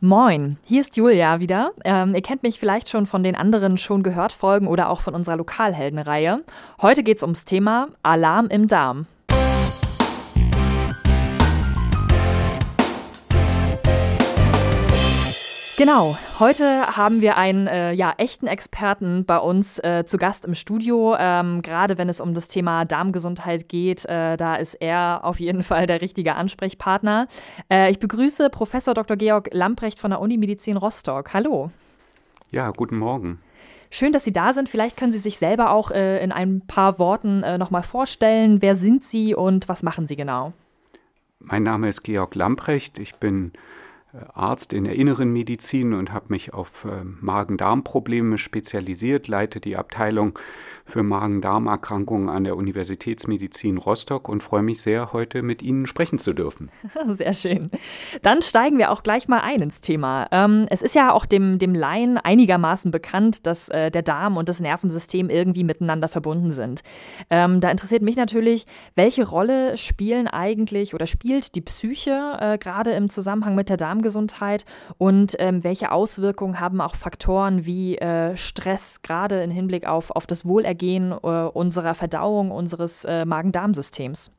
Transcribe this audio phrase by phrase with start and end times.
[0.00, 1.72] Moin, hier ist Julia wieder.
[1.84, 5.12] Ähm, ihr kennt mich vielleicht schon von den anderen schon gehört Folgen oder auch von
[5.12, 6.44] unserer Lokalheldenreihe.
[6.80, 9.06] Heute geht es ums Thema Alarm im Darm.
[15.78, 20.56] Genau, heute haben wir einen äh, ja, echten Experten bei uns äh, zu Gast im
[20.56, 21.14] Studio.
[21.16, 25.62] Ähm, Gerade wenn es um das Thema Darmgesundheit geht, äh, da ist er auf jeden
[25.62, 27.28] Fall der richtige Ansprechpartner.
[27.70, 29.16] Äh, ich begrüße Professor Dr.
[29.16, 31.32] Georg Lamprecht von der Unimedizin Rostock.
[31.32, 31.70] Hallo.
[32.50, 33.38] Ja, guten Morgen.
[33.88, 34.68] Schön, dass Sie da sind.
[34.68, 38.60] Vielleicht können Sie sich selber auch äh, in ein paar Worten äh, nochmal vorstellen.
[38.62, 40.54] Wer sind Sie und was machen Sie genau?
[41.38, 42.98] Mein Name ist Georg Lamprecht.
[42.98, 43.52] Ich bin
[44.32, 50.38] Arzt in der inneren Medizin und habe mich auf äh, Magen-Darm-Probleme spezialisiert, leite die Abteilung
[50.88, 56.32] für Magen-Darm-Erkrankungen an der Universitätsmedizin Rostock und freue mich sehr, heute mit Ihnen sprechen zu
[56.32, 56.70] dürfen.
[57.08, 57.70] Sehr schön.
[58.22, 60.26] Dann steigen wir auch gleich mal ein ins Thema.
[60.30, 64.48] Ähm, es ist ja auch dem, dem Laien einigermaßen bekannt, dass äh, der Darm und
[64.48, 66.82] das Nervensystem irgendwie miteinander verbunden sind.
[67.28, 72.92] Ähm, da interessiert mich natürlich, welche Rolle spielen eigentlich oder spielt die Psyche äh, gerade
[72.92, 74.64] im Zusammenhang mit der Darmgesundheit
[74.96, 80.26] und ähm, welche Auswirkungen haben auch Faktoren wie äh, Stress gerade im Hinblick auf, auf
[80.26, 84.30] das Wohlergehen äh, unserer Verdauung, unseres äh, Magen-Darm-Systems?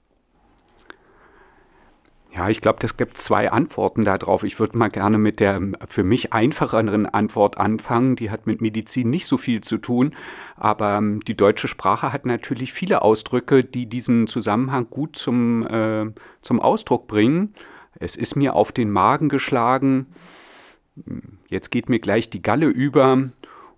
[2.32, 4.44] Ja, ich glaube, es gibt zwei Antworten darauf.
[4.44, 8.16] Ich würde mal gerne mit der für mich einfacheren Antwort anfangen.
[8.16, 10.14] Die hat mit Medizin nicht so viel zu tun,
[10.56, 16.06] aber ähm, die deutsche Sprache hat natürlich viele Ausdrücke, die diesen Zusammenhang gut zum, äh,
[16.42, 17.56] zum Ausdruck bringen.
[18.00, 20.08] Es ist mir auf den Magen geschlagen.
[21.47, 23.30] Jetzt geht mir gleich die Galle über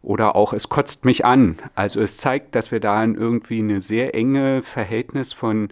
[0.02, 1.58] oder auch es kotzt mich an.
[1.76, 5.70] Also es zeigt, dass wir da irgendwie eine sehr enge Verhältnis von,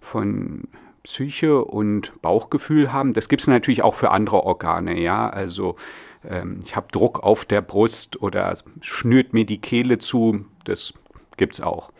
[0.00, 0.68] von
[1.02, 3.12] Psyche und Bauchgefühl haben.
[3.12, 5.28] Das gibt es natürlich auch für andere Organe, ja.
[5.28, 5.76] Also
[6.28, 10.94] ähm, ich habe Druck auf der Brust oder schnürt mir die Kehle zu, das
[11.36, 11.92] gibt es auch.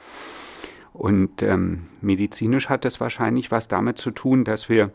[0.93, 4.93] Und ähm, medizinisch hat das wahrscheinlich was damit zu tun, dass wir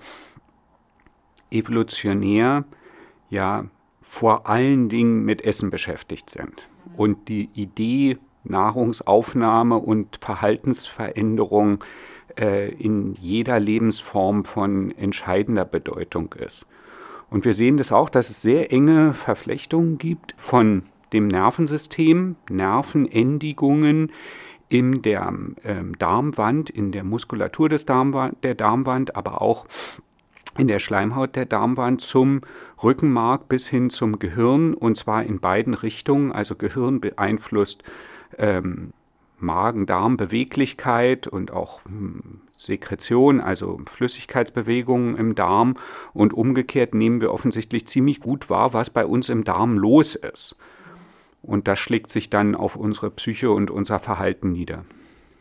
[1.51, 2.65] evolutionär
[3.29, 3.65] ja
[4.01, 6.67] vor allen Dingen mit Essen beschäftigt sind
[6.97, 11.83] und die Idee Nahrungsaufnahme und Verhaltensveränderung
[12.39, 16.65] äh, in jeder Lebensform von entscheidender Bedeutung ist.
[17.29, 20.83] Und wir sehen das auch, dass es sehr enge Verflechtungen gibt von
[21.13, 24.11] dem Nervensystem, Nervenendigungen
[24.67, 25.33] in der
[25.63, 29.65] ähm, Darmwand, in der Muskulatur des Darmwand, der Darmwand, aber auch
[30.59, 32.41] in der Schleimhaut der Darmwand zum
[32.83, 36.33] Rückenmark bis hin zum Gehirn und zwar in beiden Richtungen.
[36.33, 37.83] Also Gehirn beeinflusst
[38.37, 38.91] ähm,
[39.39, 45.75] Magen-Darm-Beweglichkeit und auch hm, Sekretion, also Flüssigkeitsbewegungen im Darm.
[46.13, 50.57] Und umgekehrt nehmen wir offensichtlich ziemlich gut wahr, was bei uns im Darm los ist.
[51.41, 54.83] Und das schlägt sich dann auf unsere Psyche und unser Verhalten nieder.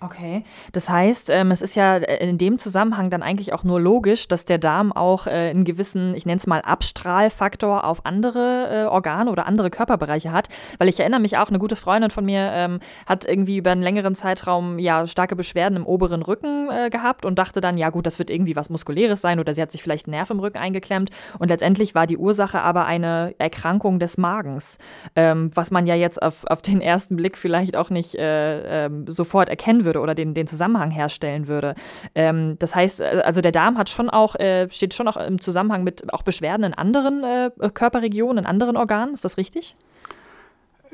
[0.00, 3.80] Okay, das heißt, ähm, es ist ja äh, in dem Zusammenhang dann eigentlich auch nur
[3.80, 8.84] logisch, dass der Darm auch äh, einen gewissen, ich nenne es mal Abstrahlfaktor auf andere
[8.84, 12.24] äh, Organe oder andere Körperbereiche hat, weil ich erinnere mich auch, eine gute Freundin von
[12.24, 16.90] mir ähm, hat irgendwie über einen längeren Zeitraum ja starke Beschwerden im oberen Rücken äh,
[16.90, 19.72] gehabt und dachte dann, ja gut, das wird irgendwie was Muskuläres sein oder sie hat
[19.72, 21.10] sich vielleicht einen Nerv im Rücken eingeklemmt.
[21.40, 24.78] Und letztendlich war die Ursache aber eine Erkrankung des Magens,
[25.16, 29.04] ähm, was man ja jetzt auf, auf den ersten Blick vielleicht auch nicht äh, ähm,
[29.08, 31.74] sofort erkennen würde würde oder den, den Zusammenhang herstellen würde.
[32.14, 35.40] Ähm, das heißt, äh, also der Darm hat schon auch, äh, steht schon auch im
[35.40, 39.14] Zusammenhang mit auch Beschwerden in anderen äh, Körperregionen, in anderen Organen.
[39.14, 39.76] Ist das richtig?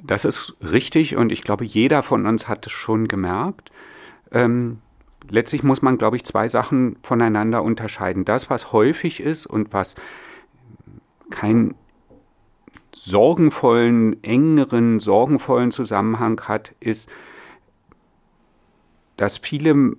[0.02, 3.70] Das ist richtig und ich glaube, jeder von uns hat es schon gemerkt.
[4.32, 4.78] Ähm,
[5.28, 8.24] letztlich muss man, glaube ich, zwei Sachen voneinander unterscheiden.
[8.24, 9.94] Das, was häufig ist und was
[11.30, 11.74] keinen
[12.94, 17.10] sorgenvollen, engeren, sorgenvollen Zusammenhang hat, ist
[19.16, 19.96] dass viele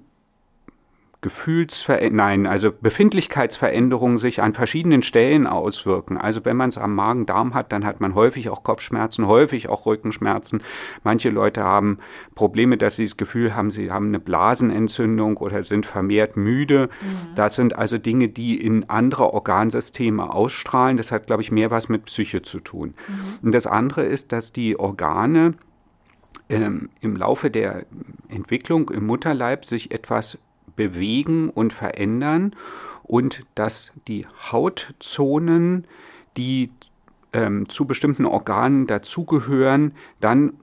[1.25, 6.19] Gefühlsveränderungen, nein, also Befindlichkeitsveränderungen sich an verschiedenen Stellen auswirken.
[6.19, 9.87] Also wenn man es am Magen-Darm hat, dann hat man häufig auch Kopfschmerzen, häufig auch
[9.87, 10.61] Rückenschmerzen.
[11.03, 11.97] Manche Leute haben
[12.35, 16.89] Probleme, dass sie das Gefühl haben, sie haben eine Blasenentzündung oder sind vermehrt müde.
[17.01, 17.33] Mhm.
[17.33, 20.95] Das sind also Dinge, die in andere Organsysteme ausstrahlen.
[20.95, 22.93] Das hat, glaube ich, mehr was mit Psyche zu tun.
[23.07, 23.45] Mhm.
[23.47, 25.55] Und das andere ist, dass die Organe
[26.49, 27.85] ähm, im Laufe der
[28.29, 30.37] Entwicklung im Mutterleib sich etwas
[30.75, 32.55] bewegen und verändern
[33.03, 35.85] und dass die Hautzonen,
[36.37, 36.71] die
[37.33, 40.53] ähm, zu bestimmten Organen dazugehören, dann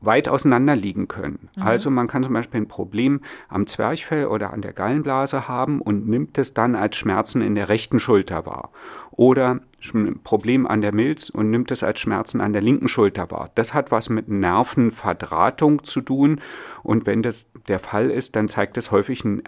[0.00, 1.48] weit auseinander liegen können.
[1.56, 1.62] Mhm.
[1.62, 6.08] Also man kann zum Beispiel ein Problem am Zwerchfell oder an der Gallenblase haben und
[6.08, 8.70] nimmt es dann als Schmerzen in der rechten Schulter wahr.
[9.10, 9.60] Oder
[10.22, 13.50] Problem an der Milz und nimmt es als Schmerzen an der linken Schulter wahr.
[13.54, 16.40] Das hat was mit Nervenverdrahtung zu tun.
[16.82, 19.42] Und wenn das der Fall ist, dann zeigt es häufig ein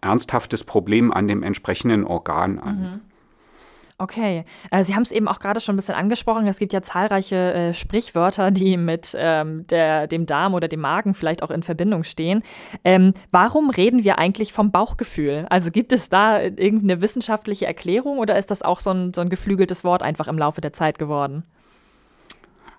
[0.00, 2.78] ernsthaftes Problem an dem entsprechenden Organ an.
[2.78, 3.11] Mhm.
[3.98, 6.46] Okay, äh, Sie haben es eben auch gerade schon ein bisschen angesprochen.
[6.46, 11.14] Es gibt ja zahlreiche äh, Sprichwörter, die mit ähm, der, dem Darm oder dem Magen
[11.14, 12.42] vielleicht auch in Verbindung stehen.
[12.84, 15.46] Ähm, warum reden wir eigentlich vom Bauchgefühl?
[15.50, 19.28] Also gibt es da irgendeine wissenschaftliche Erklärung oder ist das auch so ein, so ein
[19.28, 21.44] geflügeltes Wort einfach im Laufe der Zeit geworden?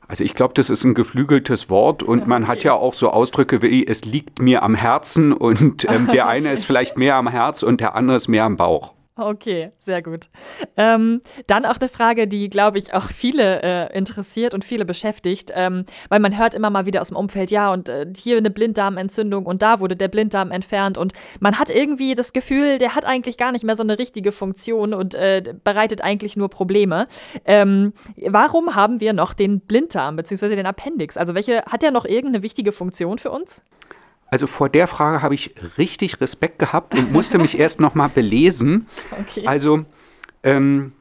[0.07, 3.61] Also ich glaube, das ist ein geflügeltes Wort und man hat ja auch so Ausdrücke
[3.61, 7.63] wie es liegt mir am Herzen und ähm, der eine ist vielleicht mehr am Herz
[7.63, 8.93] und der andere ist mehr am Bauch.
[9.15, 10.29] Okay, sehr gut.
[10.75, 15.51] Ähm, dann auch eine Frage, die, glaube ich, auch viele äh, interessiert und viele beschäftigt,
[15.53, 18.49] ähm, weil man hört immer mal wieder aus dem Umfeld, ja, und äh, hier eine
[18.49, 23.05] Blinddarmentzündung und da wurde der Blinddarm entfernt und man hat irgendwie das Gefühl, der hat
[23.05, 27.07] eigentlich gar nicht mehr so eine richtige Funktion und äh, bereitet eigentlich nur Probleme.
[27.45, 30.55] Ähm, warum haben wir noch den Blinddarm bzw.
[30.55, 31.17] den Appendix?
[31.17, 33.61] Also welche hat der noch irgendeine wichtige Funktion für uns?
[34.33, 38.09] Also vor der Frage habe ich richtig Respekt gehabt und musste mich erst noch mal
[38.09, 38.87] belesen.
[39.29, 39.45] Okay.
[39.45, 39.85] Also
[40.41, 40.93] ähm,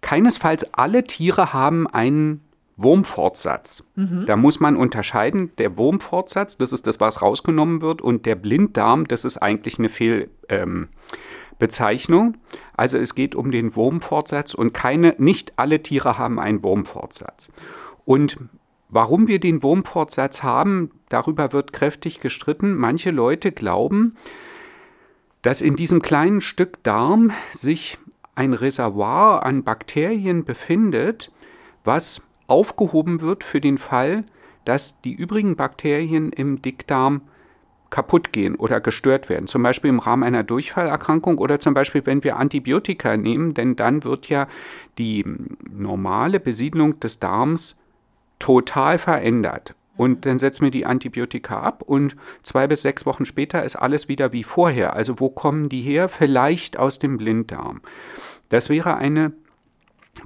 [0.00, 2.40] keinesfalls alle Tiere haben einen
[2.76, 3.84] Wurmfortsatz.
[3.94, 4.24] Mhm.
[4.26, 9.06] Da muss man unterscheiden, der Wurmfortsatz, das ist das, was rausgenommen wird, und der Blinddarm,
[9.06, 12.26] das ist eigentlich eine Fehlbezeichnung.
[12.26, 12.40] Ähm,
[12.76, 17.52] also es geht um den Wurmfortsatz und keine, nicht alle Tiere haben einen Wurmfortsatz.
[18.04, 18.36] Und
[18.90, 22.74] Warum wir den Wurmfortsatz haben, darüber wird kräftig gestritten.
[22.76, 24.16] Manche Leute glauben,
[25.42, 27.98] dass in diesem kleinen Stück Darm sich
[28.34, 31.30] ein Reservoir an Bakterien befindet,
[31.84, 34.24] was aufgehoben wird für den Fall,
[34.64, 37.22] dass die übrigen Bakterien im Dickdarm
[37.90, 39.46] kaputt gehen oder gestört werden.
[39.46, 44.04] Zum Beispiel im Rahmen einer Durchfallerkrankung oder zum Beispiel, wenn wir Antibiotika nehmen, denn dann
[44.04, 44.46] wird ja
[44.98, 45.24] die
[45.70, 47.79] normale Besiedlung des Darms
[48.40, 49.76] total verändert.
[49.96, 54.08] Und dann setzen wir die Antibiotika ab und zwei bis sechs Wochen später ist alles
[54.08, 54.94] wieder wie vorher.
[54.94, 56.08] Also wo kommen die her?
[56.08, 57.82] Vielleicht aus dem Blinddarm.
[58.48, 59.32] Das wäre eine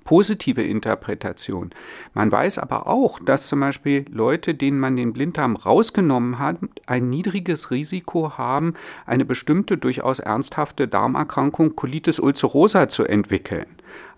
[0.04, 1.70] positive Interpretation.
[2.14, 7.10] Man weiß aber auch, dass zum Beispiel Leute, denen man den Blinddarm rausgenommen hat, ein
[7.10, 8.74] niedriges Risiko haben,
[9.06, 13.66] eine bestimmte durchaus ernsthafte Darmerkrankung Colitis ulcerosa zu entwickeln.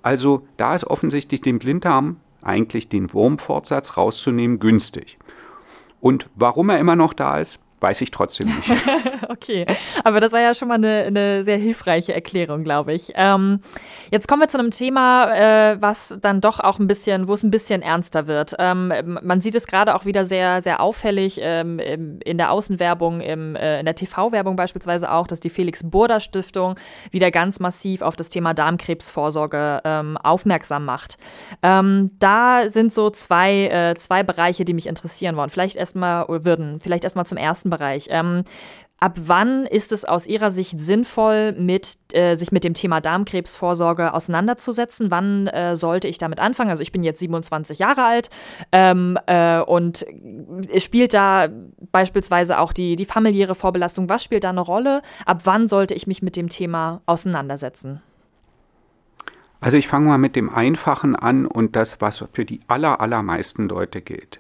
[0.03, 2.17] Also da ist offensichtlich dem Blinddarm
[2.47, 5.19] eigentlich den Wurmfortsatz rauszunehmen günstig.
[6.01, 8.71] Und warum er immer noch da ist, weiß ich trotzdem nicht.
[9.29, 9.67] okay,
[10.03, 13.13] aber das war ja schon mal eine, eine sehr hilfreiche Erklärung, glaube ich.
[13.15, 13.61] Ähm,
[14.11, 17.43] jetzt kommen wir zu einem Thema, äh, was dann doch auch ein bisschen, wo es
[17.43, 18.55] ein bisschen ernster wird.
[18.59, 18.93] Ähm,
[19.23, 23.81] man sieht es gerade auch wieder sehr, sehr auffällig ähm, in der Außenwerbung, im, äh,
[23.81, 26.77] in der TV-Werbung beispielsweise auch, dass die Felix Burda Stiftung
[27.11, 31.19] wieder ganz massiv auf das Thema Darmkrebsvorsorge ähm, aufmerksam macht.
[31.63, 35.51] Ähm, da sind so zwei, äh, zwei Bereiche, die mich interessieren wollen.
[35.51, 38.09] Vielleicht erstmal würden, vielleicht erstmal zum ersten Bereich.
[38.11, 38.45] Ähm,
[38.99, 44.15] Ab wann ist es aus Ihrer Sicht sinnvoll, mit, äh, sich mit dem Thema Darmkrebsvorsorge
[44.15, 45.11] auseinanderzusetzen?
[45.11, 46.71] Wann äh, sollte ich damit anfangen?
[46.71, 48.31] Also ich bin jetzt 27 Jahre alt
[48.73, 50.07] ähm, äh, und
[50.79, 51.49] spielt da
[51.93, 55.03] beispielsweise auch die, die familiäre Vorbelastung, was spielt da eine Rolle?
[55.27, 58.01] Ab wann sollte ich mich mit dem Thema auseinandersetzen?
[59.61, 63.69] Also ich fange mal mit dem Einfachen an und das, was für die aller, allermeisten
[63.69, 64.39] Leute gilt.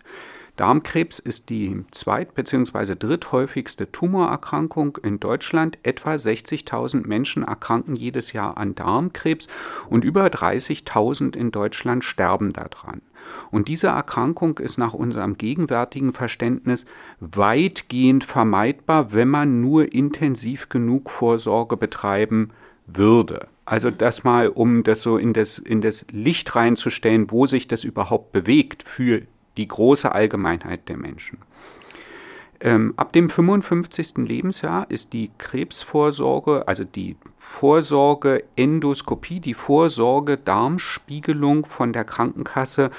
[0.57, 2.95] Darmkrebs ist die zweit- bzw.
[2.99, 5.79] dritthäufigste Tumorerkrankung in Deutschland.
[5.83, 9.49] Etwa 60.000 Menschen erkranken jedes Jahr an Darmkrebs
[9.91, 13.03] und über 30.000 in Deutschland sterben daran.
[13.51, 16.87] Und diese Erkrankung ist nach unserem gegenwärtigen Verständnis
[17.21, 22.51] weitgehend vermeidbar, wenn man nur intensiv genug Vorsorge betreiben
[22.87, 23.49] würde.
[23.65, 27.83] Also das mal, um das so in das, in das Licht reinzustellen, wo sich das
[27.83, 29.23] überhaupt bewegt für
[29.57, 31.39] die große Allgemeinheit der Menschen.
[32.61, 34.27] Ähm, ab dem 55.
[34.27, 42.91] Lebensjahr ist die Krebsvorsorge, also die Vorsorge Endoskopie, die Vorsorge Darmspiegelung von der Krankenkasse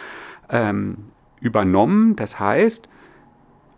[0.50, 0.98] ähm,
[1.40, 2.16] übernommen.
[2.16, 2.88] Das heißt,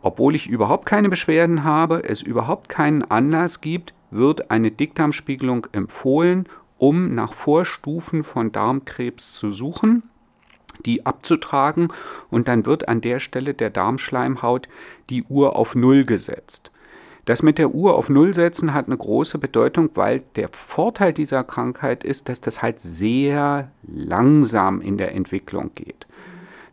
[0.02, 6.48] obwohl ich überhaupt keine Beschwerden habe, es überhaupt keinen Anlass gibt, wird eine Dickdarmspiegelung empfohlen,
[6.78, 10.04] um nach Vorstufen von Darmkrebs zu suchen
[10.86, 11.90] die abzutragen
[12.30, 14.68] und dann wird an der Stelle der Darmschleimhaut
[15.10, 16.72] die Uhr auf Null gesetzt.
[17.26, 21.44] Das mit der Uhr auf Null setzen hat eine große Bedeutung, weil der Vorteil dieser
[21.44, 26.08] Krankheit ist, dass das halt sehr langsam in der Entwicklung geht.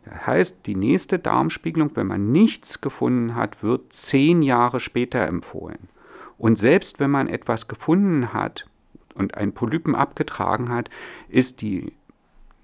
[0.05, 5.89] Das heißt, die nächste Darmspiegelung, wenn man nichts gefunden hat, wird zehn Jahre später empfohlen.
[6.37, 8.65] Und selbst wenn man etwas gefunden hat
[9.15, 10.89] und einen Polypen abgetragen hat,
[11.29, 11.93] ist die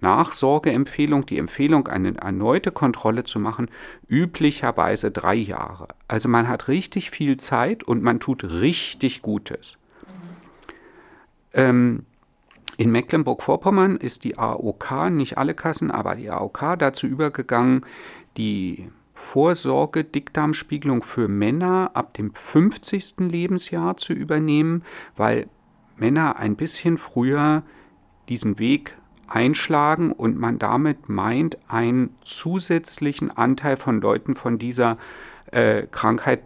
[0.03, 3.71] Nachsorgeempfehlung, die Empfehlung, eine erneute Kontrolle zu machen,
[4.07, 5.87] üblicherweise drei Jahre.
[6.07, 9.77] Also man hat richtig viel Zeit und man tut richtig Gutes.
[11.53, 12.05] Ähm,
[12.77, 17.81] in Mecklenburg-Vorpommern ist die AOK, nicht alle Kassen, aber die AOK dazu übergegangen,
[18.37, 23.19] die Vorsorge-Dickdarmspiegelung für Männer ab dem 50.
[23.19, 24.83] Lebensjahr zu übernehmen,
[25.15, 25.47] weil
[25.95, 27.63] Männer ein bisschen früher
[28.27, 34.97] diesen Weg einschlagen und man damit meint, einen zusätzlichen Anteil von Leuten von dieser
[35.51, 36.43] äh, Krankheit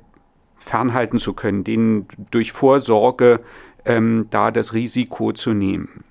[0.60, 3.42] fernhalten zu können, denen durch Vorsorge
[3.86, 6.04] ähm, da das Risiko zu nehmen.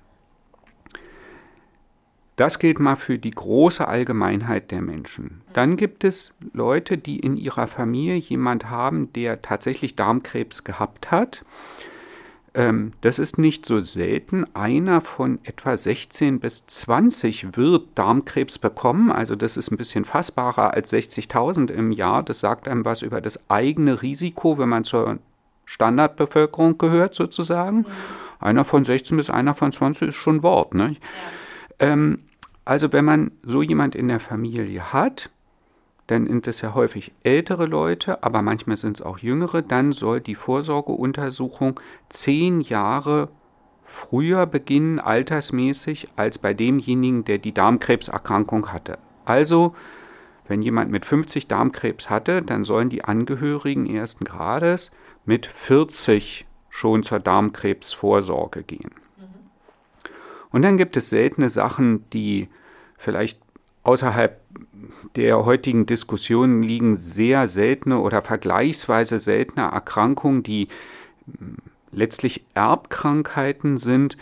[2.37, 5.41] Das gilt mal für die große Allgemeinheit der Menschen.
[5.53, 11.43] Dann gibt es Leute, die in ihrer Familie jemand haben, der tatsächlich Darmkrebs gehabt hat.
[12.57, 14.43] Ähm, das ist nicht so selten.
[14.55, 19.11] Einer von etwa 16 bis 20 wird Darmkrebs bekommen.
[19.11, 22.23] Also das ist ein bisschen fassbarer als 60.000 im Jahr.
[22.23, 25.19] Das sagt einem was über das eigene Risiko, wenn man zur
[25.65, 27.85] Standardbevölkerung gehört sozusagen.
[28.39, 30.73] Einer von 16 bis einer von 20 ist schon Wort.
[30.73, 30.95] Ne?
[31.79, 31.87] Ja.
[31.87, 32.23] Ähm,
[32.65, 35.29] also wenn man so jemand in der Familie hat,
[36.07, 40.21] dann sind es ja häufig ältere Leute, aber manchmal sind es auch jüngere, dann soll
[40.21, 43.29] die Vorsorgeuntersuchung zehn Jahre
[43.83, 48.97] früher beginnen, altersmäßig, als bei demjenigen, der die Darmkrebserkrankung hatte.
[49.25, 49.75] Also,
[50.47, 54.91] wenn jemand mit 50 Darmkrebs hatte, dann sollen die Angehörigen ersten Grades
[55.25, 58.91] mit 40 schon zur Darmkrebsvorsorge gehen.
[60.51, 62.49] Und dann gibt es seltene Sachen, die
[62.97, 63.41] vielleicht
[63.83, 64.39] außerhalb
[65.15, 70.67] der heutigen Diskussionen liegen, sehr seltene oder vergleichsweise seltene Erkrankungen, die
[71.25, 71.57] hm,
[71.91, 74.17] letztlich Erbkrankheiten sind,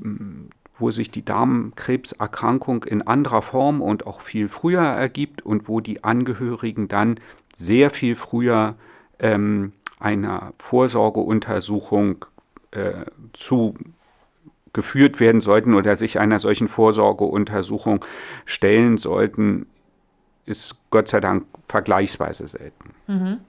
[0.00, 5.80] hm, wo sich die Darmkrebserkrankung in anderer Form und auch viel früher ergibt und wo
[5.80, 7.18] die Angehörigen dann
[7.54, 8.76] sehr viel früher
[9.18, 12.24] ähm, einer Vorsorgeuntersuchung
[12.70, 13.74] äh, zu
[14.72, 18.04] geführt werden sollten oder sich einer solchen Vorsorgeuntersuchung
[18.44, 19.66] stellen sollten,
[20.48, 22.94] ist Gott sei Dank vergleichsweise selten.
[23.06, 23.40] Mhm.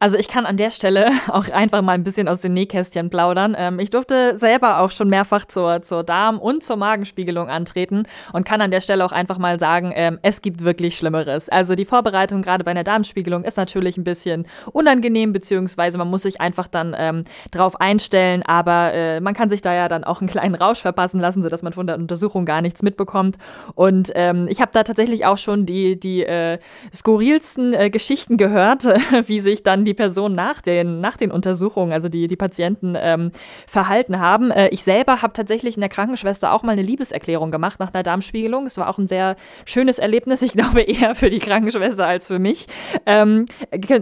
[0.00, 3.56] Also ich kann an der Stelle auch einfach mal ein bisschen aus den Nähkästchen plaudern.
[3.58, 8.44] Ähm, ich durfte selber auch schon mehrfach zur, zur Darm- und zur Magenspiegelung antreten und
[8.44, 11.48] kann an der Stelle auch einfach mal sagen, ähm, es gibt wirklich Schlimmeres.
[11.48, 16.22] Also die Vorbereitung gerade bei einer Darmspiegelung ist natürlich ein bisschen unangenehm, beziehungsweise man muss
[16.22, 20.20] sich einfach dann ähm, drauf einstellen, aber äh, man kann sich da ja dann auch
[20.20, 23.36] einen kleinen Rausch verpassen lassen, sodass man von der Untersuchung gar nichts mitbekommt.
[23.74, 26.58] Und ähm, ich habe da tatsächlich auch schon die, die äh,
[26.94, 28.84] skurrilsten äh, Geschichten gehört,
[29.26, 33.32] wie sich dann die Person nach den, nach den Untersuchungen, also die, die Patienten, ähm,
[33.66, 34.50] verhalten haben.
[34.50, 38.02] Äh, ich selber habe tatsächlich in der Krankenschwester auch mal eine Liebeserklärung gemacht nach einer
[38.02, 38.66] Darmspiegelung.
[38.66, 40.42] Es war auch ein sehr schönes Erlebnis.
[40.42, 42.66] Ich glaube eher für die Krankenschwester als für mich.
[43.06, 43.46] Ähm,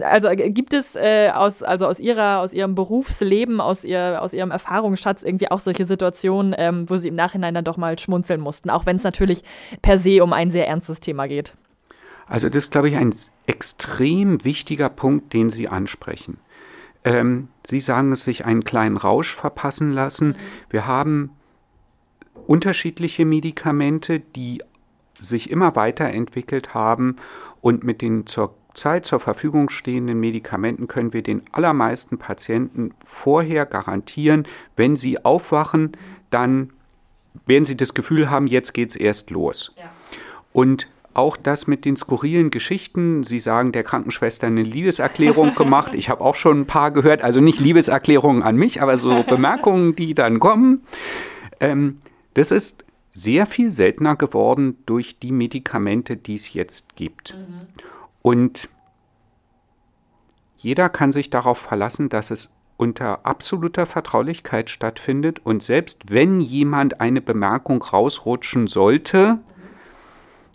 [0.03, 4.51] also gibt es äh, aus, also aus, ihrer, aus ihrem Berufsleben, aus, ihr, aus ihrem
[4.51, 8.69] Erfahrungsschatz irgendwie auch solche Situationen, ähm, wo sie im Nachhinein dann doch mal schmunzeln mussten,
[8.69, 9.43] auch wenn es natürlich
[9.81, 11.53] per se um ein sehr ernstes Thema geht?
[12.27, 13.13] Also das ist, glaube ich, ein
[13.45, 16.37] extrem wichtiger Punkt, den Sie ansprechen.
[17.03, 20.35] Ähm, Sie sagen es sich einen kleinen Rausch verpassen lassen.
[20.69, 21.31] Wir haben
[22.47, 24.61] unterschiedliche Medikamente, die
[25.19, 27.17] sich immer weiterentwickelt haben
[27.61, 33.65] und mit den zur Zeit zur Verfügung stehenden Medikamenten können wir den allermeisten Patienten vorher
[33.65, 35.97] garantieren, wenn sie aufwachen,
[36.29, 36.71] dann
[37.47, 39.73] werden sie das Gefühl haben, jetzt geht es erst los.
[39.77, 39.89] Ja.
[40.53, 43.23] Und auch das mit den skurrilen Geschichten.
[43.23, 45.95] Sie sagen der Krankenschwester eine Liebeserklärung gemacht.
[45.95, 49.95] Ich habe auch schon ein paar gehört, also nicht Liebeserklärungen an mich, aber so Bemerkungen,
[49.95, 50.83] die dann kommen.
[51.59, 51.97] Ähm,
[52.33, 57.35] das ist sehr viel seltener geworden durch die Medikamente, die es jetzt gibt.
[57.35, 57.67] Mhm.
[58.21, 58.69] Und
[60.57, 65.39] jeder kann sich darauf verlassen, dass es unter absoluter Vertraulichkeit stattfindet.
[65.43, 69.39] Und selbst wenn jemand eine Bemerkung rausrutschen sollte,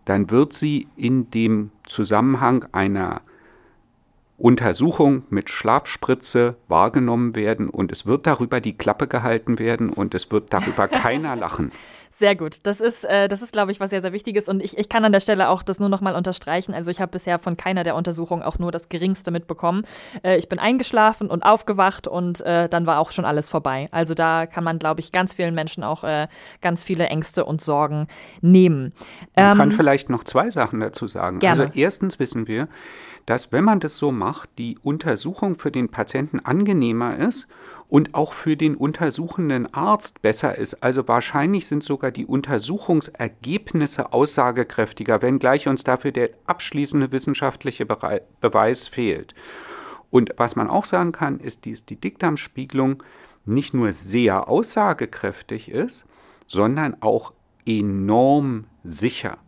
[0.04, 3.23] dann wird sie in dem Zusammenhang einer
[4.38, 10.32] Untersuchung mit Schlafspritze wahrgenommen werden und es wird darüber die Klappe gehalten werden und es
[10.32, 11.71] wird darüber keiner lachen.
[12.23, 12.59] Sehr gut.
[12.62, 14.49] Das ist, äh, das ist, glaube ich, was sehr, sehr Wichtiges.
[14.49, 16.73] Und ich, ich kann an der Stelle auch das nur noch mal unterstreichen.
[16.73, 19.83] Also ich habe bisher von keiner der Untersuchungen auch nur das Geringste mitbekommen.
[20.23, 23.88] Äh, ich bin eingeschlafen und aufgewacht und äh, dann war auch schon alles vorbei.
[23.91, 26.29] Also da kann man, glaube ich, ganz vielen Menschen auch äh,
[26.61, 28.07] ganz viele Ängste und Sorgen
[28.41, 28.93] nehmen.
[29.35, 31.41] Man ähm, kann vielleicht noch zwei Sachen dazu sagen.
[31.41, 31.61] Gerne.
[31.61, 32.69] Also erstens wissen wir,
[33.26, 37.49] dass wenn man das so macht, die Untersuchung für den Patienten angenehmer ist
[37.88, 40.83] und auch für den untersuchenden Arzt besser ist.
[40.83, 49.35] Also wahrscheinlich sind sogar die Untersuchungsergebnisse aussagekräftiger, wenngleich uns dafür der abschließende wissenschaftliche Beweis fehlt.
[50.11, 53.02] Und was man auch sagen kann, ist, dass die Dickdarmspiegelung
[53.45, 56.07] nicht nur sehr aussagekräftig ist,
[56.47, 57.33] sondern auch
[57.67, 59.38] enorm sicher.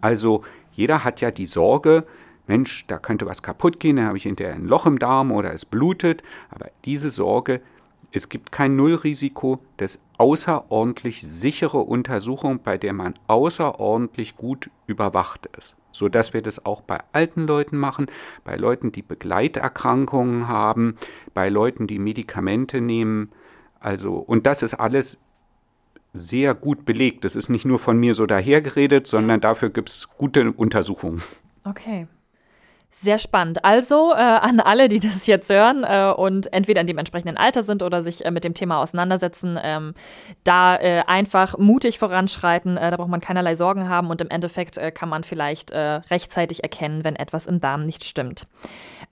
[0.00, 0.42] Also
[0.72, 2.06] jeder hat ja die Sorge,
[2.46, 5.52] Mensch, da könnte was kaputt gehen, dann habe ich hinterher ein Loch im Darm oder
[5.52, 6.22] es blutet.
[6.50, 7.60] Aber diese Sorge
[8.16, 15.76] es gibt kein Nullrisiko, das außerordentlich sichere Untersuchung, bei der man außerordentlich gut überwacht ist.
[15.92, 18.06] So dass wir das auch bei alten Leuten machen,
[18.44, 20.96] bei Leuten, die Begleiterkrankungen haben,
[21.34, 23.32] bei Leuten, die Medikamente nehmen.
[23.80, 25.20] Also, und das ist alles
[26.14, 27.24] sehr gut belegt.
[27.24, 31.22] Das ist nicht nur von mir so dahergeredet, sondern dafür gibt es gute Untersuchungen.
[31.64, 32.06] Okay.
[33.02, 33.62] Sehr spannend.
[33.62, 37.62] Also äh, an alle, die das jetzt hören äh, und entweder in dem entsprechenden Alter
[37.62, 39.94] sind oder sich äh, mit dem Thema auseinandersetzen, ähm,
[40.44, 42.78] da äh, einfach mutig voranschreiten.
[42.78, 46.62] Äh, da braucht man keinerlei Sorgen haben und im Endeffekt äh, kann man vielleicht rechtzeitig
[46.62, 48.46] erkennen, wenn etwas im Darm nicht stimmt.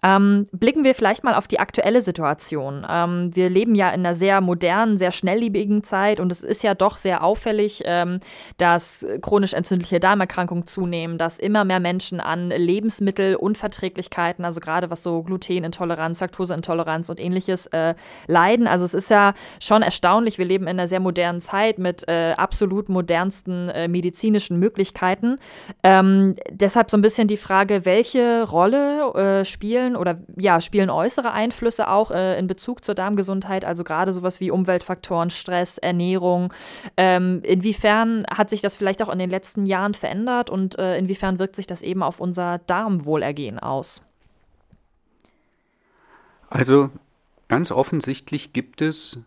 [0.03, 2.87] Ähm, blicken wir vielleicht mal auf die aktuelle Situation.
[2.89, 6.75] Ähm, wir leben ja in einer sehr modernen, sehr schnelllebigen Zeit und es ist ja
[6.75, 8.21] doch sehr auffällig, ähm,
[8.59, 12.51] dass chronisch entzündliche Darmerkrankungen zunehmen, dass immer mehr Menschen an
[13.75, 17.95] Lebensmittelunverträglichkeiten, also gerade was so Glutenintoleranz, Laktoseintoleranz und ähnliches äh,
[18.27, 18.67] leiden.
[18.67, 22.35] Also es ist ja schon erstaunlich, wir leben in einer sehr modernen Zeit mit äh,
[22.37, 25.39] absolut modernsten äh, medizinischen Möglichkeiten.
[25.83, 30.91] Ähm, deshalb so ein bisschen die Frage, welche Rolle äh, spielen spielen oder ja, spielen
[30.91, 36.53] äußere Einflüsse auch äh, in Bezug zur Darmgesundheit, also gerade sowas wie Umweltfaktoren, Stress, Ernährung.
[36.97, 41.39] Ähm, inwiefern hat sich das vielleicht auch in den letzten Jahren verändert und äh, inwiefern
[41.39, 44.03] wirkt sich das eben auf unser Darmwohlergehen aus?
[46.49, 46.91] Also
[47.49, 49.19] ganz offensichtlich gibt es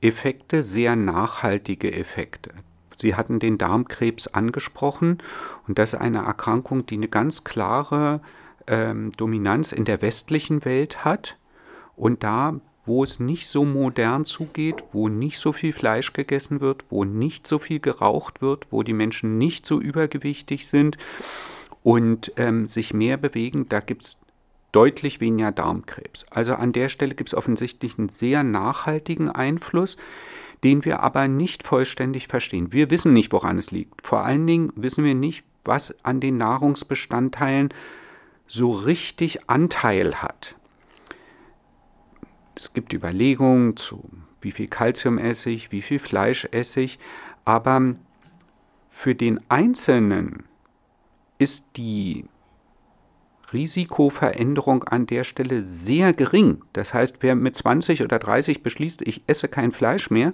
[0.00, 2.50] Effekte, sehr nachhaltige Effekte.
[2.96, 5.18] Sie hatten den Darmkrebs angesprochen
[5.66, 8.20] und das ist eine Erkrankung, die eine ganz klare
[8.66, 11.38] ähm, Dominanz in der westlichen Welt hat
[11.96, 16.84] und da, wo es nicht so modern zugeht, wo nicht so viel Fleisch gegessen wird,
[16.90, 20.98] wo nicht so viel geraucht wird, wo die Menschen nicht so übergewichtig sind
[21.84, 24.18] und ähm, sich mehr bewegen, da gibt es
[24.72, 26.26] deutlich weniger Darmkrebs.
[26.30, 29.98] Also an der Stelle gibt es offensichtlich einen sehr nachhaltigen Einfluss,
[30.64, 32.72] den wir aber nicht vollständig verstehen.
[32.72, 34.04] Wir wissen nicht, woran es liegt.
[34.04, 37.68] Vor allen Dingen wissen wir nicht, was an den Nahrungsbestandteilen
[38.46, 40.56] so richtig Anteil hat.
[42.56, 44.08] Es gibt Überlegungen zu,
[44.40, 46.98] wie viel Kalzium esse ich, wie viel Fleisch esse ich,
[47.44, 47.94] aber
[48.88, 50.44] für den Einzelnen
[51.44, 52.24] ist die
[53.52, 56.64] Risikoveränderung an der Stelle sehr gering.
[56.72, 60.32] Das heißt, wer mit 20 oder 30 beschließt, ich esse kein Fleisch mehr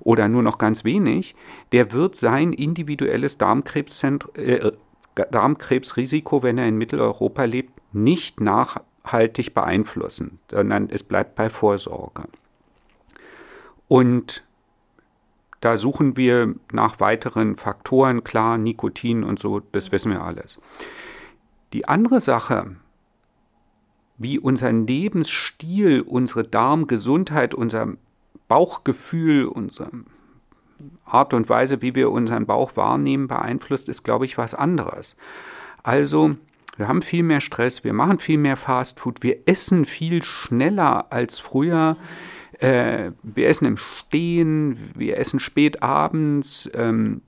[0.00, 1.36] oder nur noch ganz wenig,
[1.72, 4.72] der wird sein individuelles äh,
[5.30, 12.24] Darmkrebsrisiko, wenn er in Mitteleuropa lebt, nicht nachhaltig beeinflussen, sondern es bleibt bei Vorsorge.
[13.88, 14.42] Und
[15.60, 20.60] da suchen wir nach weiteren Faktoren, klar, Nikotin und so, das wissen wir alles.
[21.72, 22.76] Die andere Sache,
[24.18, 27.94] wie unser Lebensstil, unsere Darmgesundheit, unser
[28.48, 29.90] Bauchgefühl, unser
[31.04, 35.16] Art und Weise, wie wir unseren Bauch wahrnehmen, beeinflusst, ist, glaube ich, was anderes.
[35.82, 36.36] Also,
[36.76, 41.38] wir haben viel mehr Stress, wir machen viel mehr Fastfood, wir essen viel schneller als
[41.38, 41.96] früher.
[42.58, 47.22] Äh, wir essen im Stehen, wir essen spät abends, ähm,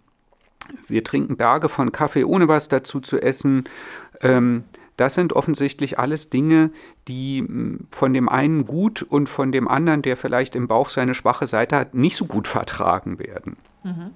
[0.86, 3.64] wir trinken Berge von Kaffee, ohne was dazu zu essen.
[4.20, 4.64] Ähm,
[4.96, 6.70] das sind offensichtlich alles Dinge,
[7.06, 11.14] die hm, von dem einen gut und von dem anderen, der vielleicht im Bauch seine
[11.14, 13.56] schwache Seite hat, nicht so gut vertragen werden.
[13.84, 14.10] Mhm.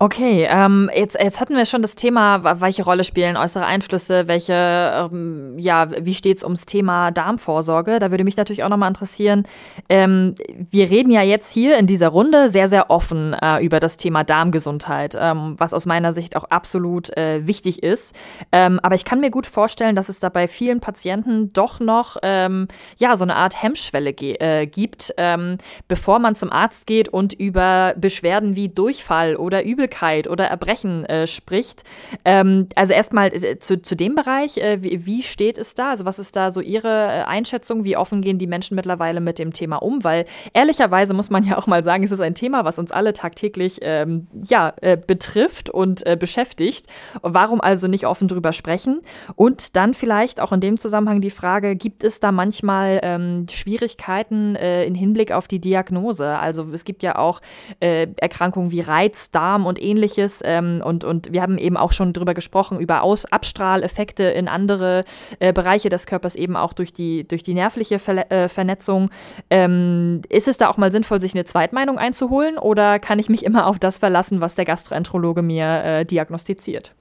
[0.00, 4.52] Okay, ähm, jetzt, jetzt hatten wir schon das Thema, welche Rolle spielen äußere Einflüsse, welche,
[4.54, 7.98] ähm, ja, wie steht's ums Thema Darmvorsorge?
[7.98, 9.42] Da würde mich natürlich auch nochmal interessieren.
[9.88, 10.36] Ähm,
[10.70, 14.22] wir reden ja jetzt hier in dieser Runde sehr, sehr offen äh, über das Thema
[14.22, 18.14] Darmgesundheit, ähm, was aus meiner Sicht auch absolut äh, wichtig ist.
[18.52, 22.18] Ähm, aber ich kann mir gut vorstellen, dass es da bei vielen Patienten doch noch,
[22.22, 25.58] ähm, ja, so eine Art Hemmschwelle äh, gibt, ähm,
[25.88, 31.04] bevor man zum Arzt geht und über Beschwerden wie Durchfall oder Übel Übelkeit oder Erbrechen
[31.06, 31.82] äh, spricht.
[32.24, 35.90] Ähm, also erstmal äh, zu, zu dem Bereich, äh, wie, wie, steht es da?
[35.90, 37.84] Also was ist da so Ihre äh, Einschätzung?
[37.84, 40.04] Wie offen gehen die Menschen mittlerweile mit dem Thema um?
[40.04, 43.12] Weil ehrlicherweise muss man ja auch mal sagen, es ist ein Thema, was uns alle
[43.12, 46.86] tagtäglich ähm, ja, äh, betrifft und äh, beschäftigt.
[47.22, 49.00] Warum also nicht offen drüber sprechen?
[49.36, 54.54] Und dann vielleicht auch in dem Zusammenhang die Frage, gibt es da manchmal ähm, Schwierigkeiten
[54.56, 56.38] in Hinblick auf die Diagnose?
[56.38, 57.40] Also es gibt ja auch
[57.80, 60.40] Erkrankungen wie Reizdarm und ähnliches.
[60.44, 65.04] Ähm, und, und wir haben eben auch schon drüber gesprochen, über Aus Abstrahleffekte in andere
[65.38, 69.10] äh, Bereiche des Körpers, eben auch durch die, durch die nervliche Ver äh, Vernetzung.
[69.50, 73.44] Ähm, ist es da auch mal sinnvoll, sich eine Zweitmeinung einzuholen oder kann ich mich
[73.44, 76.94] immer auf das verlassen, was der Gastroenterologe mir äh, diagnostiziert?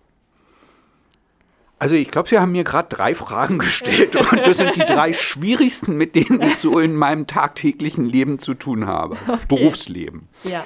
[1.79, 5.13] Also ich glaube, Sie haben mir gerade drei Fragen gestellt und das sind die drei
[5.13, 9.17] schwierigsten, mit denen ich so in meinem tagtäglichen Leben zu tun habe.
[9.27, 9.39] Okay.
[9.47, 10.27] Berufsleben.
[10.43, 10.65] Ja.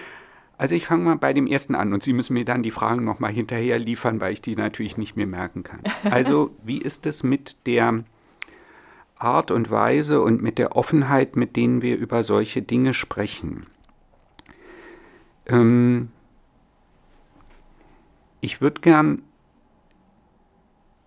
[0.61, 3.03] Also ich fange mal bei dem ersten an und Sie müssen mir dann die Fragen
[3.03, 5.79] nochmal hinterher liefern, weil ich die natürlich nicht mehr merken kann.
[6.11, 8.03] Also wie ist es mit der
[9.15, 13.65] Art und Weise und mit der Offenheit, mit denen wir über solche Dinge sprechen?
[15.47, 16.09] Ähm,
[18.39, 19.23] ich würde gern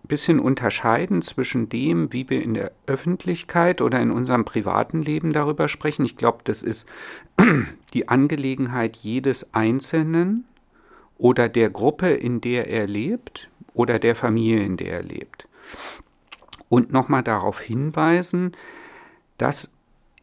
[0.07, 5.67] bisschen unterscheiden zwischen dem, wie wir in der Öffentlichkeit oder in unserem privaten Leben darüber
[5.67, 6.05] sprechen.
[6.05, 6.87] Ich glaube, das ist
[7.93, 10.45] die Angelegenheit jedes Einzelnen
[11.17, 15.47] oder der Gruppe, in der er lebt oder der Familie, in der er lebt.
[16.69, 18.53] Und nochmal darauf hinweisen,
[19.37, 19.73] dass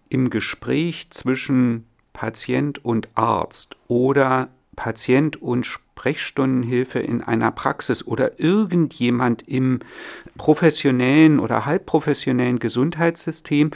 [0.09, 4.51] im Gespräch zwischen Patient und Arzt oder
[4.83, 9.79] Patient und Sprechstundenhilfe in einer Praxis oder irgendjemand im
[10.37, 13.71] professionellen oder halbprofessionellen Gesundheitssystem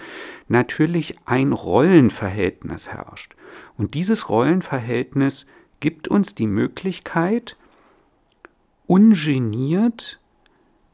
[0.49, 3.37] natürlich ein Rollenverhältnis herrscht.
[3.79, 5.47] Und dieses Rollenverhältnis
[5.79, 7.57] gibt uns die Möglichkeit,
[8.89, 10.19] ungeniert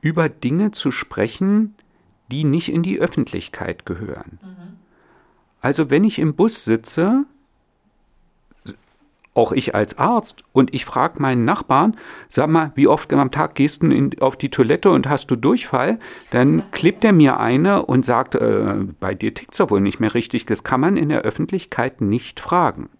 [0.02, 1.74] über Dinge zu sprechen,
[2.30, 4.40] die nicht in die Öffentlichkeit gehören.
[4.42, 4.76] Mhm.
[5.62, 7.24] Also wenn ich im Bus sitze
[9.34, 11.96] auch ich als Arzt, und ich frage meinen Nachbarn,
[12.28, 15.36] sag mal, wie oft am Tag gehst du in, auf die Toilette und hast du
[15.36, 15.98] Durchfall?
[16.30, 20.00] Dann klebt er mir eine und sagt, äh, bei dir tickt es ja wohl nicht
[20.00, 20.44] mehr richtig.
[20.44, 22.90] Das kann man in der Öffentlichkeit nicht fragen.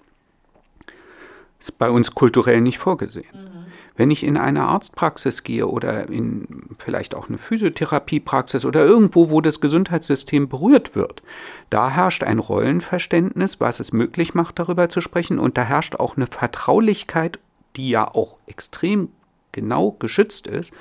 [1.61, 3.27] Ist bei uns kulturell nicht vorgesehen.
[3.33, 3.62] Mhm.
[3.94, 6.46] Wenn ich in eine Arztpraxis gehe oder in
[6.78, 11.22] vielleicht auch eine Physiotherapiepraxis oder irgendwo, wo das Gesundheitssystem berührt wird,
[11.68, 15.38] da herrscht ein Rollenverständnis, was es möglich macht, darüber zu sprechen.
[15.38, 17.38] Und da herrscht auch eine Vertraulichkeit,
[17.76, 19.11] die ja auch extrem
[19.52, 20.72] genau geschützt ist,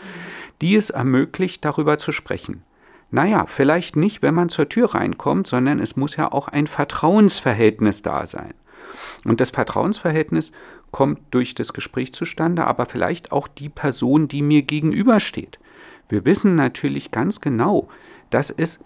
[0.62, 2.64] die es ermöglicht, darüber zu sprechen.
[3.12, 8.02] Naja, vielleicht nicht, wenn man zur Tür reinkommt, sondern es muss ja auch ein Vertrauensverhältnis
[8.04, 8.54] da sein.
[9.26, 10.54] Und das Vertrauensverhältnis
[10.92, 15.60] kommt durch das Gespräch zustande, aber vielleicht auch die Person, die mir gegenübersteht.
[16.10, 17.88] Wir wissen natürlich ganz genau,
[18.30, 18.84] dass es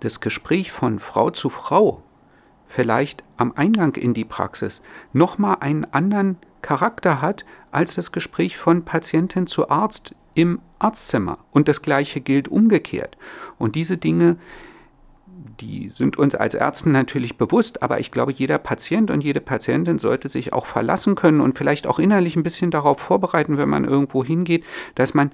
[0.00, 2.02] das Gespräch von Frau zu Frau
[2.66, 8.84] vielleicht am Eingang in die Praxis nochmal einen anderen Charakter hat als das Gespräch von
[8.84, 11.38] Patientin zu Arzt im Arztzimmer.
[11.52, 13.16] Und das gleiche gilt umgekehrt.
[13.58, 14.36] Und diese Dinge
[15.60, 19.98] die sind uns als Ärzten natürlich bewusst, aber ich glaube, jeder Patient und jede Patientin
[19.98, 23.84] sollte sich auch verlassen können und vielleicht auch innerlich ein bisschen darauf vorbereiten, wenn man
[23.84, 25.32] irgendwo hingeht, dass man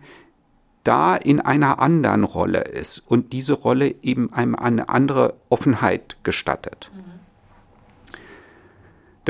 [0.85, 6.91] da in einer anderen Rolle ist und diese Rolle eben einem eine andere Offenheit gestattet.
[6.95, 7.10] Mhm.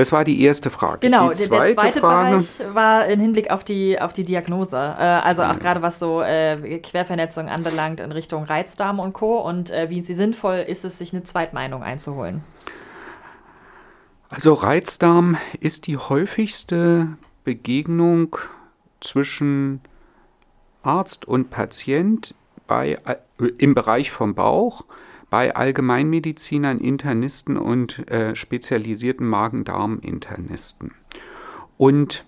[0.01, 1.01] Das war die erste Frage.
[1.01, 4.77] Genau, die zweite der zweite Frage, Bereich war im Hinblick auf die, auf die Diagnose.
[4.77, 5.59] Äh, also auch mhm.
[5.59, 9.41] gerade was so äh, Quervernetzung anbelangt in Richtung Reizdarm und Co.
[9.41, 12.43] Und äh, wie sinnvoll ist es, sich eine Zweitmeinung einzuholen?
[14.31, 17.09] Also Reizdarm ist die häufigste
[17.45, 18.39] Begegnung
[19.03, 19.83] zwischen
[20.83, 22.35] Arzt und Patient
[22.67, 22.97] bei,
[23.59, 24.87] im Bereich vom Bauch
[25.31, 30.93] bei Allgemeinmedizinern, Internisten und äh, spezialisierten Magen-Darm-Internisten.
[31.77, 32.25] Und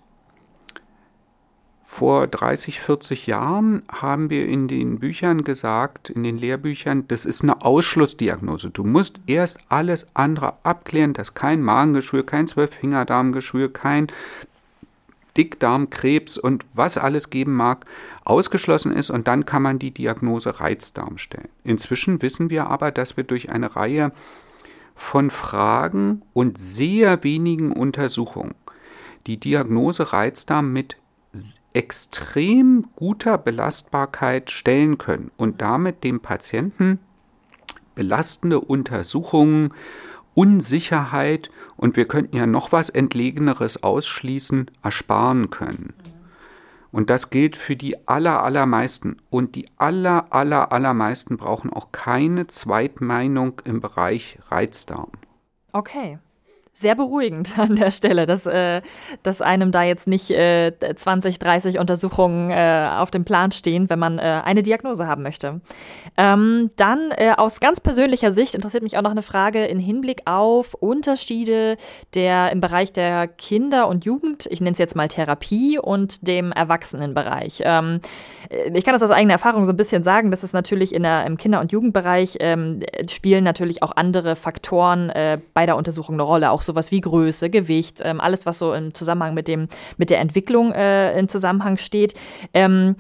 [1.85, 7.43] vor 30, 40 Jahren haben wir in den Büchern gesagt, in den Lehrbüchern, das ist
[7.43, 8.71] eine Ausschlussdiagnose.
[8.71, 14.07] Du musst erst alles andere abklären, dass kein Magengeschwür, kein Zwölffingerdarmgeschwür, kein
[15.37, 17.87] Dickdarmkrebs und was alles geben mag,
[18.25, 21.49] ausgeschlossen ist und dann kann man die Diagnose Reizdarm stellen.
[21.65, 24.13] Inzwischen wissen wir aber, dass wir durch eine Reihe
[24.95, 28.55] von Fragen und sehr wenigen Untersuchungen
[29.27, 30.97] die Diagnose Reizdarm mit
[31.73, 36.99] extrem guter Belastbarkeit stellen können und damit dem Patienten
[37.95, 39.73] belastende Untersuchungen
[40.35, 45.95] Unsicherheit und wir könnten ja noch was Entlegeneres ausschließen, ersparen können.
[46.91, 49.17] Und das gilt für die aller, allermeisten.
[49.31, 55.11] Und die aller, aller, allermeisten brauchen auch keine Zweitmeinung im Bereich Reizdarm.
[55.73, 56.19] Okay
[56.73, 58.83] sehr beruhigend an der Stelle, dass, äh,
[59.23, 63.99] dass einem da jetzt nicht äh, 20, 30 Untersuchungen äh, auf dem Plan stehen, wenn
[63.99, 65.61] man äh, eine Diagnose haben möchte.
[66.17, 70.23] Ähm, dann äh, aus ganz persönlicher Sicht interessiert mich auch noch eine Frage in Hinblick
[70.27, 71.77] auf Unterschiede
[72.15, 76.53] der im Bereich der Kinder- und Jugend, ich nenne es jetzt mal Therapie und dem
[76.53, 77.63] Erwachsenenbereich.
[77.65, 78.01] Ähm,
[78.51, 81.03] äh, ich kann das aus eigener Erfahrung so ein bisschen sagen, dass es natürlich in
[81.03, 86.15] der, im Kinder- und Jugendbereich ähm, spielen natürlich auch andere Faktoren äh, bei der Untersuchung
[86.15, 89.69] eine Rolle, auch sowas wie Größe, Gewicht, ähm, alles, was so im Zusammenhang mit dem,
[89.97, 92.15] mit der Entwicklung äh, in Zusammenhang steht.
[92.55, 92.97] Ähm,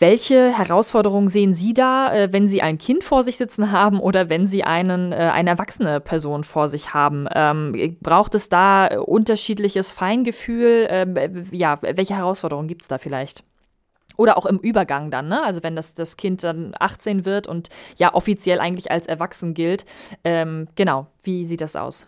[0.00, 4.28] welche Herausforderungen sehen Sie da, äh, wenn Sie ein Kind vor sich sitzen haben oder
[4.28, 7.26] wenn Sie einen, äh, eine erwachsene Person vor sich haben?
[7.34, 10.86] Ähm, braucht es da unterschiedliches Feingefühl?
[10.88, 13.42] Ähm, ja, welche Herausforderungen gibt es da vielleicht?
[14.16, 15.42] Oder auch im Übergang dann, ne?
[15.42, 19.84] Also wenn das, das Kind dann 18 wird und ja offiziell eigentlich als erwachsen gilt.
[20.22, 22.06] Ähm, genau, wie sieht das aus?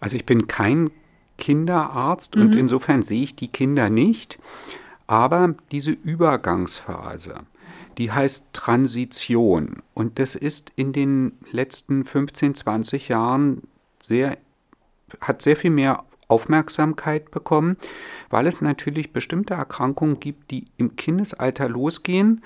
[0.00, 0.90] Also ich bin kein
[1.38, 2.42] Kinderarzt mhm.
[2.42, 4.38] und insofern sehe ich die Kinder nicht.
[5.06, 7.40] Aber diese Übergangsphase,
[7.96, 9.82] die heißt Transition.
[9.94, 13.62] Und das ist in den letzten 15, 20 Jahren
[14.00, 14.36] sehr,
[15.20, 17.78] hat sehr viel mehr Aufmerksamkeit bekommen,
[18.28, 22.42] weil es natürlich bestimmte Erkrankungen gibt, die im Kindesalter losgehen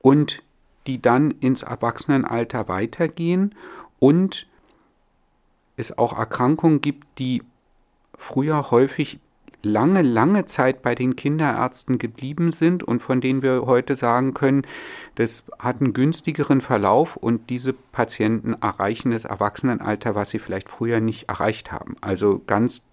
[0.00, 0.42] und
[0.86, 3.54] die dann ins Erwachsenenalter weitergehen
[3.98, 4.46] und
[5.76, 7.42] es auch Erkrankungen gibt, die
[8.16, 9.20] früher häufig
[9.62, 14.62] lange, lange Zeit bei den Kinderärzten geblieben sind und von denen wir heute sagen können,
[15.16, 21.00] das hat einen günstigeren Verlauf und diese Patienten erreichen das Erwachsenenalter, was sie vielleicht früher
[21.00, 21.96] nicht erreicht haben.
[22.00, 22.86] Also ganz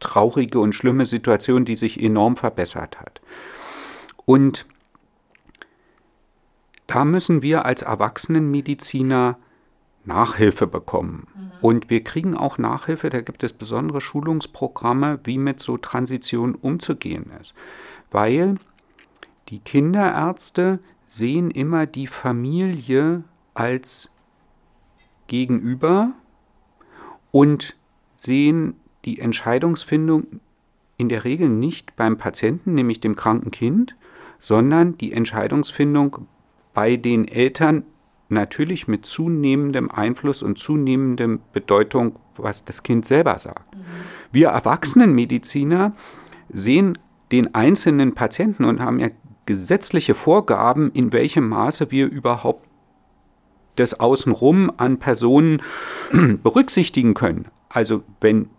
[0.00, 3.20] traurige und schlimme Situation, die sich enorm verbessert hat.
[4.24, 4.66] Und
[6.86, 9.38] da müssen wir als Erwachsenenmediziner
[10.04, 11.26] Nachhilfe bekommen.
[11.34, 11.50] Mhm.
[11.60, 17.30] Und wir kriegen auch Nachhilfe, da gibt es besondere Schulungsprogramme, wie mit so Transition umzugehen
[17.40, 17.54] ist.
[18.10, 18.56] Weil
[19.48, 24.10] die Kinderärzte sehen immer die Familie als
[25.26, 26.12] Gegenüber
[27.30, 27.76] und
[28.16, 30.40] sehen die Entscheidungsfindung
[30.96, 33.96] in der Regel nicht beim Patienten, nämlich dem kranken Kind,
[34.38, 36.26] sondern die Entscheidungsfindung
[36.74, 37.84] bei den Eltern
[38.32, 43.74] natürlich mit zunehmendem Einfluss und zunehmendem Bedeutung, was das Kind selber sagt.
[43.74, 43.80] Mhm.
[44.32, 45.92] Wir Erwachsenenmediziner
[46.52, 46.98] sehen
[47.30, 49.08] den einzelnen Patienten und haben ja
[49.46, 52.66] gesetzliche Vorgaben, in welchem Maße wir überhaupt
[53.76, 55.62] das Außenrum an Personen
[56.42, 57.46] berücksichtigen können.
[57.68, 58.50] Also wenn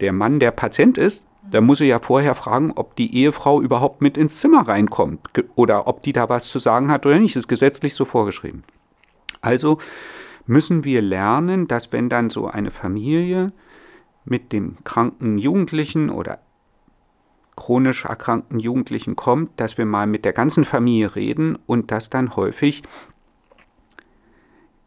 [0.00, 4.00] der Mann der Patient ist, dann muss er ja vorher fragen, ob die Ehefrau überhaupt
[4.00, 5.20] mit ins Zimmer reinkommt
[5.54, 7.36] oder ob die da was zu sagen hat oder nicht.
[7.36, 8.64] Das ist gesetzlich so vorgeschrieben.
[9.42, 9.78] Also
[10.46, 13.52] müssen wir lernen, dass wenn dann so eine Familie
[14.24, 16.38] mit dem kranken Jugendlichen oder
[17.56, 22.34] chronisch erkrankten Jugendlichen kommt, dass wir mal mit der ganzen Familie reden und dass dann
[22.36, 22.82] häufig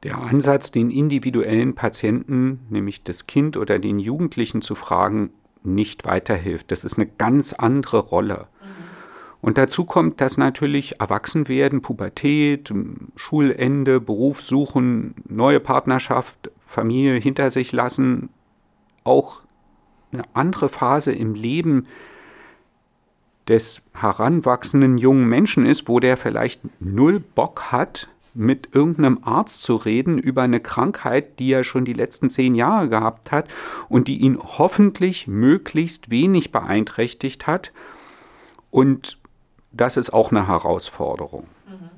[0.04, 5.32] der Ansatz, den individuellen Patienten, nämlich das Kind oder den Jugendlichen zu fragen,
[5.64, 6.72] nicht weiterhilft.
[6.72, 8.48] Das ist eine ganz andere Rolle.
[9.46, 12.74] Und dazu kommt, dass natürlich Erwachsenwerden, Pubertät,
[13.16, 18.30] Schulende, Beruf suchen, neue Partnerschaft, Familie hinter sich lassen,
[19.04, 19.44] auch
[20.12, 21.86] eine andere Phase im Leben
[23.48, 29.76] des heranwachsenden jungen Menschen ist, wo der vielleicht null Bock hat, mit irgendeinem Arzt zu
[29.76, 33.48] reden über eine Krankheit, die er schon die letzten zehn Jahre gehabt hat
[33.90, 37.72] und die ihn hoffentlich möglichst wenig beeinträchtigt hat.
[38.72, 39.20] Und
[39.76, 41.48] das ist auch eine Herausforderung.
[41.68, 41.90] Mhm.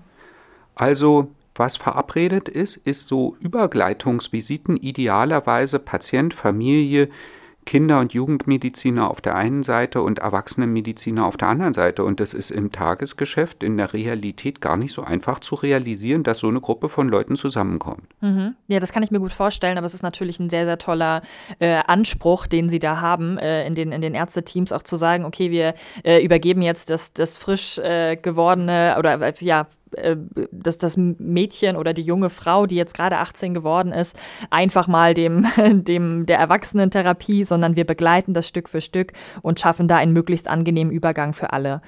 [0.76, 7.10] Also, was verabredet ist, ist so Übergleitungsvisiten, idealerweise Patient, Familie,
[7.68, 12.04] Kinder- und Jugendmediziner auf der einen Seite und Erwachsenenmediziner auf der anderen Seite.
[12.04, 16.40] Und das ist im Tagesgeschäft, in der Realität gar nicht so einfach zu realisieren, dass
[16.40, 18.04] so eine Gruppe von Leuten zusammenkommt.
[18.22, 18.56] Mhm.
[18.68, 21.22] Ja, das kann ich mir gut vorstellen, aber es ist natürlich ein sehr, sehr toller
[21.60, 25.26] äh, Anspruch, den Sie da haben, äh, in, den, in den Ärzteteams auch zu sagen,
[25.26, 29.68] okay, wir äh, übergeben jetzt das, das frisch äh, gewordene oder äh, ja,
[30.52, 34.16] dass das Mädchen oder die junge Frau, die jetzt gerade 18 geworden ist,
[34.50, 35.46] einfach mal dem,
[35.84, 40.48] dem der Erwachsenentherapie, sondern wir begleiten das Stück für Stück und schaffen da einen möglichst
[40.48, 41.82] angenehmen Übergang für alle.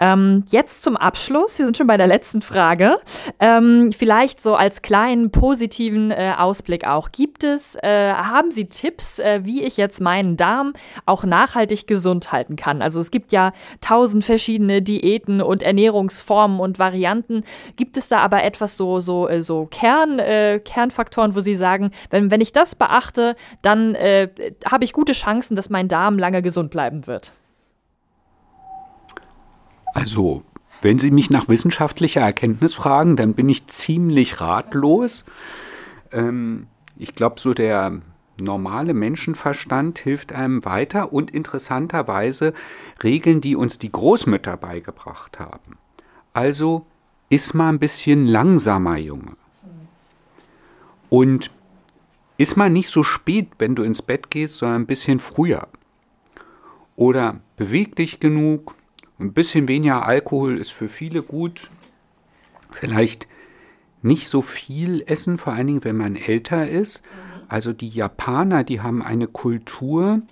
[0.00, 2.96] Ähm, jetzt zum Abschluss, wir sind schon bei der letzten Frage.
[3.38, 7.12] Ähm, vielleicht so als kleinen positiven äh, Ausblick auch.
[7.12, 10.72] Gibt es, äh, haben Sie Tipps, äh, wie ich jetzt meinen Darm
[11.06, 12.82] auch nachhaltig gesund halten kann?
[12.82, 17.44] Also es gibt ja tausend verschiedene Diäten und Ernährungsformen und Varianten.
[17.76, 21.92] Gibt es da aber etwas so, so, äh, so Kern, äh, Kernfaktoren, wo Sie sagen,
[22.10, 24.28] wenn, wenn ich das beachte, dann äh,
[24.64, 27.32] habe ich gute Chancen, dass mein Darm lange gesund bleiben wird?
[29.94, 30.42] Also,
[30.80, 35.24] wenn Sie mich nach wissenschaftlicher Erkenntnis fragen, dann bin ich ziemlich ratlos.
[36.10, 38.00] Ähm, ich glaube, so der
[38.40, 42.54] normale Menschenverstand hilft einem weiter und interessanterweise
[43.02, 45.78] Regeln, die uns die Großmütter beigebracht haben.
[46.32, 46.86] Also
[47.28, 49.36] iss mal ein bisschen langsamer, Junge.
[51.08, 51.50] Und
[52.38, 55.68] iss mal nicht so spät, wenn du ins Bett gehst, sondern ein bisschen früher.
[56.96, 58.74] Oder beweg dich genug,
[59.18, 61.70] ein bisschen weniger Alkohol ist für viele gut.
[62.70, 63.28] Vielleicht
[64.02, 67.02] nicht so viel essen, vor allen Dingen, wenn man älter ist.
[67.48, 70.22] Also die Japaner, die haben eine Kultur,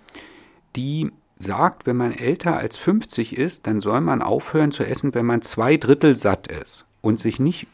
[0.74, 5.26] die sagt, wenn man älter als 50 ist, dann soll man aufhören zu essen, wenn
[5.26, 7.66] man zwei Drittel satt ist und sich nicht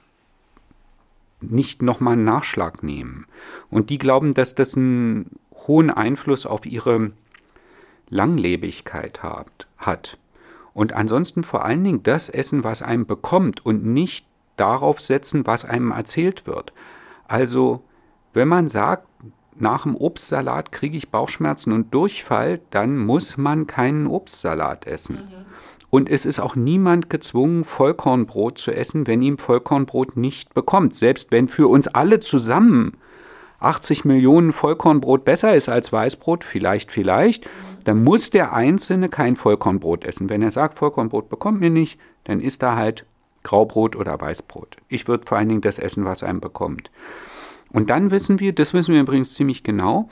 [1.40, 3.26] nicht nochmal einen Nachschlag nehmen.
[3.70, 7.12] Und die glauben, dass das einen hohen Einfluss auf ihre
[8.08, 10.18] Langlebigkeit hat.
[10.76, 15.64] Und ansonsten vor allen Dingen das essen, was einem bekommt und nicht darauf setzen, was
[15.64, 16.74] einem erzählt wird.
[17.26, 17.82] Also,
[18.34, 19.08] wenn man sagt,
[19.58, 25.16] nach dem Obstsalat kriege ich Bauchschmerzen und Durchfall, dann muss man keinen Obstsalat essen.
[25.16, 25.46] Mhm.
[25.88, 30.94] Und es ist auch niemand gezwungen, Vollkornbrot zu essen, wenn ihm Vollkornbrot nicht bekommt.
[30.94, 32.98] Selbst wenn für uns alle zusammen
[33.60, 37.48] 80 Millionen Vollkornbrot besser ist als Weißbrot, vielleicht, vielleicht,
[37.86, 40.28] dann muss der Einzelne kein Vollkornbrot essen.
[40.28, 43.06] Wenn er sagt, Vollkornbrot bekommt mir nicht, dann isst er halt
[43.44, 44.78] Graubrot oder Weißbrot.
[44.88, 46.90] Ich würde vor allen Dingen das essen, was einem bekommt.
[47.70, 50.08] Und dann wissen wir, das wissen wir übrigens ziemlich genau,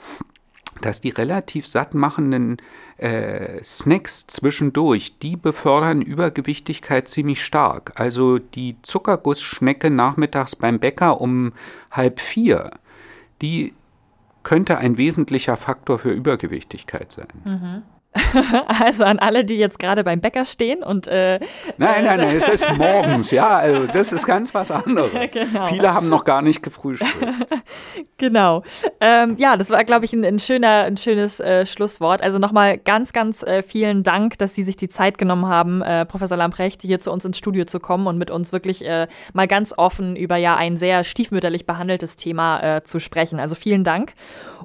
[0.79, 2.61] dass die relativ sattmachenden
[2.95, 7.91] äh, Snacks zwischendurch, die befördern Übergewichtigkeit ziemlich stark.
[7.95, 11.51] Also die Zuckergussschnecke nachmittags beim Bäcker um
[11.91, 12.71] halb vier,
[13.41, 13.73] die
[14.45, 17.27] könnte ein wesentlicher Faktor für Übergewichtigkeit sein.
[17.43, 17.81] Mhm.
[18.67, 21.39] Also an alle, die jetzt gerade beim Bäcker stehen und äh,
[21.77, 25.11] Nein, nein, nein, es ist morgens, ja, also das ist ganz was anderes.
[25.31, 25.65] Genau.
[25.65, 27.15] Viele haben noch gar nicht gefrühstückt.
[28.17, 28.63] genau.
[28.99, 32.21] Ähm, ja, das war, glaube ich, ein, ein, schöner, ein schönes äh, Schlusswort.
[32.21, 36.05] Also nochmal ganz, ganz äh, vielen Dank, dass Sie sich die Zeit genommen haben, äh,
[36.05, 39.47] Professor Lamprecht, hier zu uns ins Studio zu kommen und mit uns wirklich äh, mal
[39.47, 43.39] ganz offen über ja ein sehr stiefmütterlich behandeltes Thema äh, zu sprechen.
[43.39, 44.13] Also vielen Dank.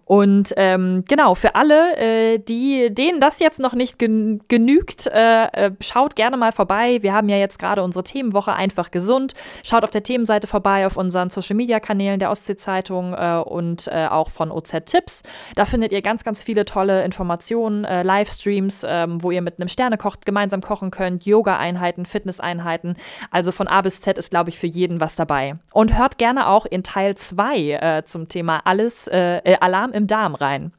[0.05, 5.45] Und ähm, genau, für alle, äh, die, denen das jetzt noch nicht gen genügt, äh,
[5.47, 6.99] äh, schaut gerne mal vorbei.
[7.03, 9.35] Wir haben ja jetzt gerade unsere Themenwoche einfach gesund.
[9.65, 14.07] Schaut auf der Themenseite vorbei, auf unseren Social Media Kanälen der Ostsee-Zeitung äh, und äh,
[14.07, 15.23] auch von OZ Tipps.
[15.57, 19.69] Da findet ihr ganz, ganz viele tolle Informationen, äh, Livestreams, ähm, wo ihr mit einem
[19.69, 22.97] Sternekoch gemeinsam kochen könnt, Yoga-Einheiten, Fitness-Einheiten.
[23.31, 25.57] Also von A bis Z ist, glaube ich, für jeden was dabei.
[25.73, 30.73] Und hört gerne auch in Teil 2 zum Thema alles, Alarm im Darm rein.